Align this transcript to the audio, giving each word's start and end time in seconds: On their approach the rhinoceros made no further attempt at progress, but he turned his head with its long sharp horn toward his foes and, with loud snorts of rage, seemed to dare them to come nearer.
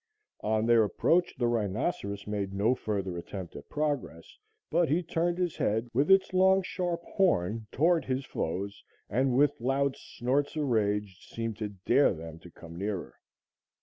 On 0.41 0.65
their 0.65 0.83
approach 0.83 1.35
the 1.37 1.45
rhinoceros 1.47 2.25
made 2.25 2.55
no 2.55 2.73
further 2.73 3.19
attempt 3.19 3.55
at 3.55 3.69
progress, 3.69 4.35
but 4.71 4.89
he 4.89 5.03
turned 5.03 5.37
his 5.37 5.57
head 5.57 5.91
with 5.93 6.09
its 6.09 6.33
long 6.33 6.63
sharp 6.63 7.03
horn 7.03 7.67
toward 7.71 8.05
his 8.05 8.25
foes 8.25 8.83
and, 9.11 9.37
with 9.37 9.61
loud 9.61 9.95
snorts 9.95 10.55
of 10.55 10.63
rage, 10.63 11.17
seemed 11.27 11.57
to 11.57 11.69
dare 11.69 12.15
them 12.15 12.39
to 12.39 12.49
come 12.49 12.79
nearer. 12.79 13.13